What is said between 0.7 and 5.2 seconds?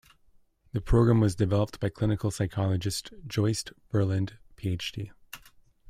The program was developed by Clinical Psychologist Joyce Burland, PhD.